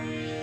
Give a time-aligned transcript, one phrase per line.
[0.00, 0.37] Yeah.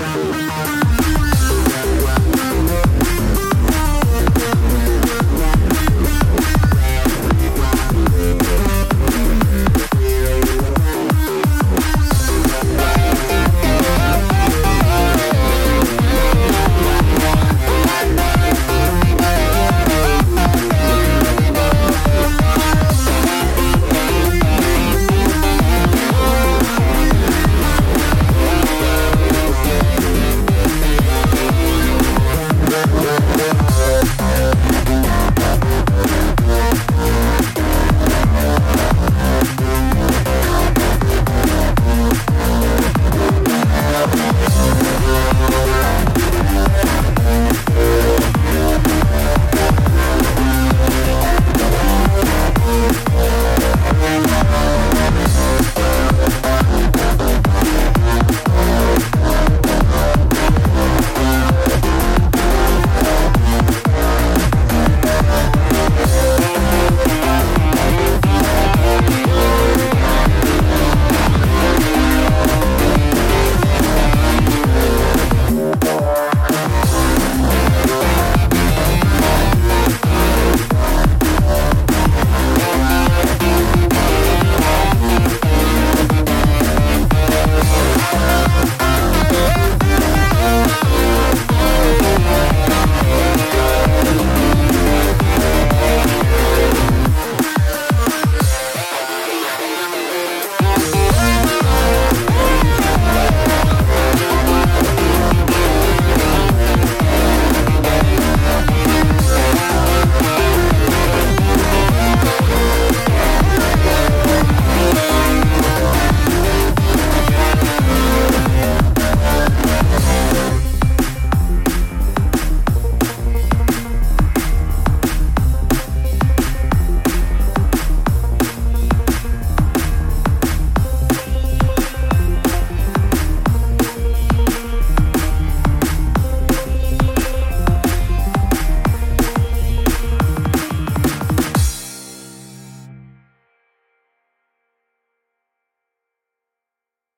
[0.00, 0.29] Bye.